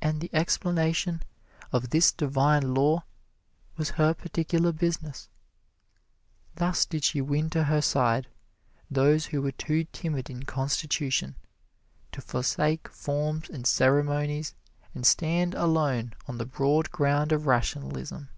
[0.00, 1.22] And the explanation
[1.70, 3.04] of this Divine Law
[3.76, 5.28] was her particular business.
[6.56, 8.28] Thus did she win to her side
[8.90, 11.34] those who were too timid in constitution
[12.12, 14.54] to forsake forms and ceremonies
[14.94, 18.30] and stand alone on the broad ground of Rationalism.